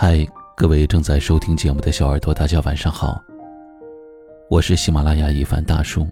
[0.00, 0.24] 嗨，
[0.56, 3.20] 各位正在收听节目的小耳朵，大家晚上好。
[4.48, 6.06] 我是喜马拉雅一凡大叔，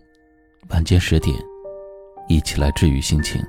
[0.71, 1.33] 晚间十点，
[2.27, 3.41] 一起来治愈心情。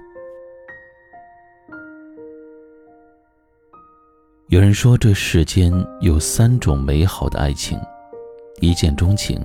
[4.49, 7.75] 有人说，这世间有三种美好的爱情：
[8.61, 9.43] 一见钟情、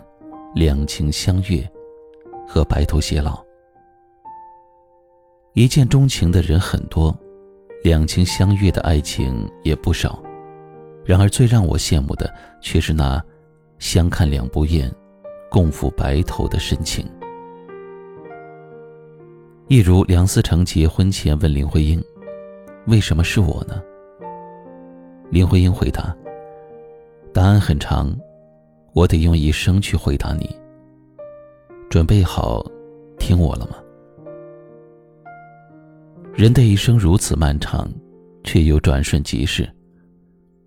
[0.54, 1.66] 两情相悦
[2.46, 3.42] 和白头偕老。
[5.54, 7.18] 一见钟情的人很多，
[7.82, 10.22] 两情相悦的爱情也不少。
[11.04, 13.22] 然而，最让我羡慕的却是那
[13.78, 14.90] 相看两不厌、
[15.50, 17.04] 共赴白头的深情。
[19.68, 22.02] 一如梁思成结婚前问林徽因
[22.86, 23.82] ：“为什么是我呢？”
[25.30, 26.14] 林徽因回答
[27.32, 28.14] ：“答案很长，
[28.92, 30.54] 我得用一生去回答你。
[31.88, 32.64] 准备好
[33.18, 33.76] 听我了吗？”
[36.34, 37.90] 人的一生如此漫长，
[38.44, 39.68] 却又转瞬即逝。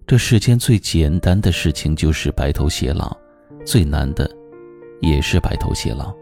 [0.07, 3.17] 这世间最简单的事情就是白头偕老，
[3.65, 4.29] 最难的，
[5.01, 6.13] 也是白头偕老。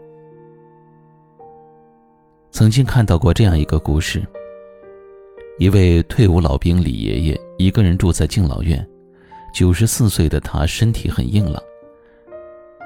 [2.50, 4.26] 曾经看到过这样一个故事：
[5.58, 8.86] 一位退伍老兵李爷爷一个人住在敬老院，
[9.54, 11.62] 九十四岁的他身体很硬朗。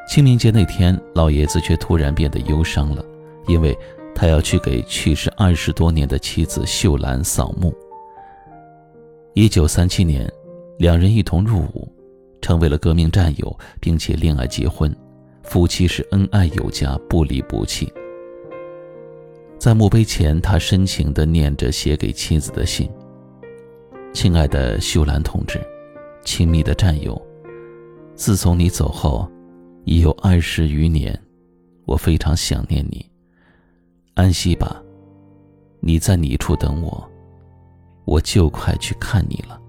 [0.08, 3.04] 清明节那天，老爷子却突然变得忧伤了，
[3.46, 3.76] 因为
[4.16, 7.72] 他要去给去世二十多年的妻子秀兰扫墓。
[9.34, 10.28] 一九三七年。
[10.78, 11.92] 两人一同入伍，
[12.40, 14.94] 成为了革命战友，并且恋爱结婚，
[15.42, 17.92] 夫妻是恩爱有加，不离不弃。
[19.58, 22.88] 在墓碑前，他深情地念着写给妻子的信
[24.14, 25.60] ：“亲爱的秀兰同志，
[26.24, 27.20] 亲密的战友，
[28.14, 29.28] 自从你走后，
[29.84, 31.20] 已有二十余年，
[31.86, 33.04] 我非常想念你。
[34.14, 34.80] 安息吧，
[35.80, 37.10] 你在你处等我，
[38.04, 39.60] 我就快去看你了。”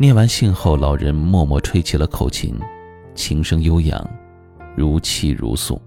[0.00, 2.58] 念完信后，老人默默吹起了口琴，
[3.14, 4.02] 琴声悠扬，
[4.74, 5.78] 如泣如诉。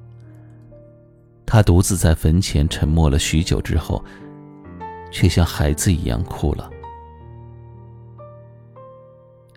[1.48, 4.06] 他独自在坟前沉默了许久之后，
[5.12, 6.70] 却像孩子一样哭了。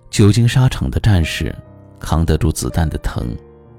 [0.09, 1.55] 久经沙场的战士，
[2.01, 3.37] 扛得住子弹的疼，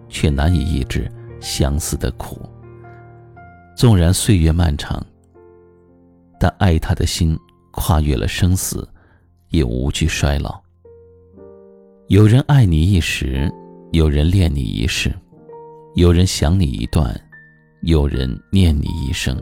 [0.07, 2.39] 却难以抑制相思的苦。
[3.75, 5.03] 纵然岁月漫长，
[6.39, 7.35] 但爱他的心
[7.71, 8.87] 跨越了生死，
[9.49, 10.61] 也无惧衰老。
[12.09, 13.51] 有人爱你一时，
[13.91, 15.13] 有人恋你一世，
[15.95, 17.13] 有人想你一段，
[17.81, 19.37] 有人念你一生。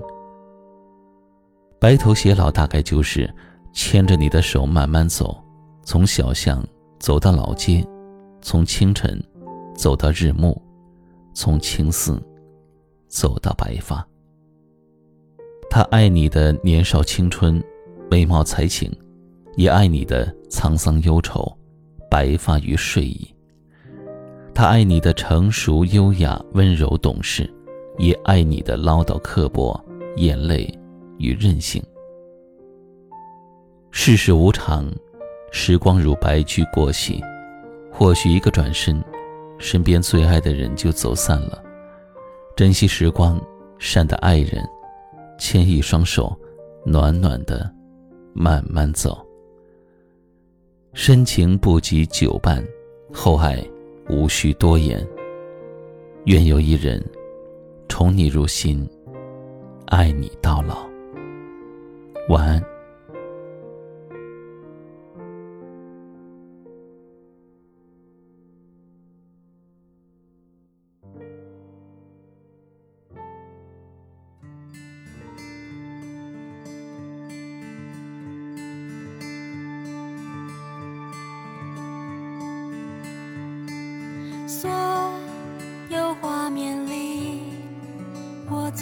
[1.79, 3.31] 白头偕老大概就是
[3.71, 5.39] 牵着你的手慢慢走，
[5.83, 6.65] 从小巷
[6.97, 7.85] 走到老街，
[8.41, 9.23] 从清晨
[9.75, 10.59] 走到日暮，
[11.35, 12.19] 从青丝
[13.07, 14.03] 走到白发。
[15.69, 17.63] 他爱你的年少青春、
[18.09, 18.91] 美貌才情，
[19.55, 21.55] 也爱你的沧桑忧愁。
[22.09, 23.27] 白发与睡意。
[24.53, 27.51] 他爱你的成熟优雅、温柔懂事，
[27.97, 29.77] 也爱你的唠叨刻薄、
[30.15, 30.67] 眼泪
[31.17, 31.83] 与任性。
[33.91, 34.89] 世事无常，
[35.51, 37.21] 时光如白驹过隙，
[37.91, 39.03] 或许一个转身，
[39.57, 41.61] 身边最爱的人就走散了。
[42.55, 43.41] 珍惜时光，
[43.77, 44.63] 善待爱人，
[45.37, 46.33] 牵一双手，
[46.85, 47.69] 暖暖的，
[48.33, 49.24] 慢慢走。
[50.97, 52.65] 深情不及久伴，
[53.13, 53.61] 厚爱
[54.09, 55.05] 无需多言。
[56.23, 57.03] 愿有一人
[57.89, 58.89] 宠你入心，
[59.87, 60.87] 爱你到老。
[62.29, 62.74] 晚安。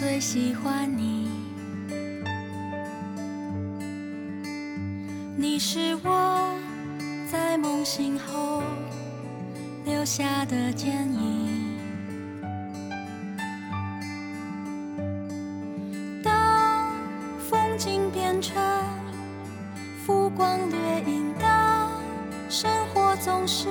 [0.06, 1.30] 最喜欢你。
[5.34, 6.54] 你是我
[7.32, 8.62] 在梦醒后
[9.86, 11.78] 留下的剪影。
[16.22, 16.92] 当
[17.38, 18.62] 风景变成
[20.04, 21.90] 浮光掠影，当
[22.50, 23.68] 生活总是。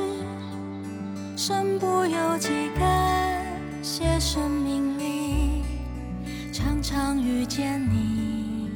[1.36, 2.50] 身不由己，
[2.80, 3.46] 感
[3.84, 4.53] 谢生命里常常
[7.26, 8.70] 遇见你，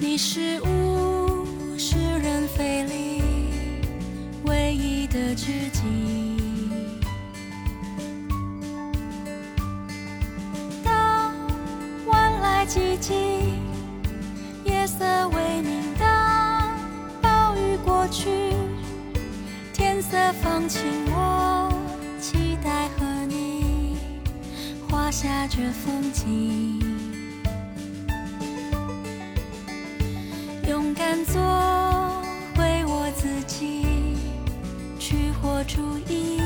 [0.00, 1.46] 你是物
[1.78, 3.22] 是人非里
[4.46, 5.80] 唯一的知己。
[10.82, 11.32] 当
[12.06, 13.14] 晚来寂静，
[14.64, 16.76] 夜色未明，当
[17.22, 18.28] 暴雨过去，
[19.72, 20.82] 天色放晴，
[21.12, 21.72] 我
[22.20, 23.09] 期待和。
[25.10, 26.78] 下着风景，
[30.68, 31.34] 勇敢做
[32.56, 34.16] 回我自己，
[35.00, 36.39] 去活出意义。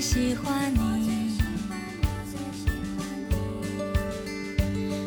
[0.00, 1.38] 喜欢你。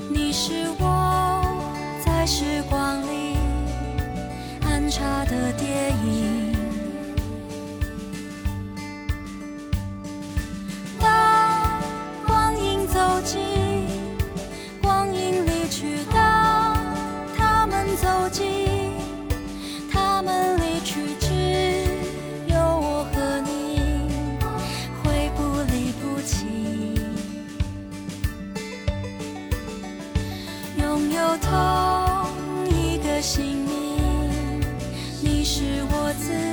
[0.09, 1.43] 你是我
[2.03, 3.37] 在时光里
[4.65, 6.40] 安插的电影。
[35.43, 36.50] 是我自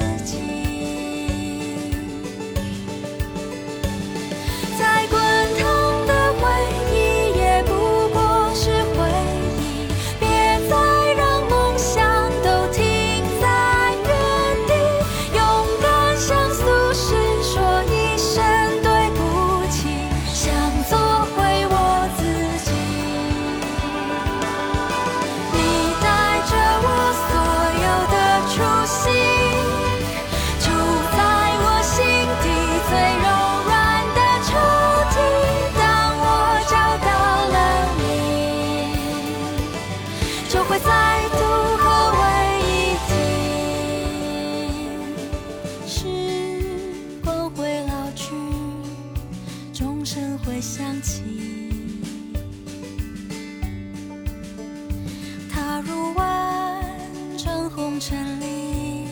[57.98, 59.06] 全力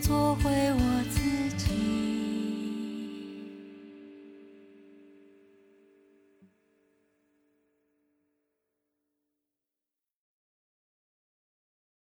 [0.00, 0.91] 做回我。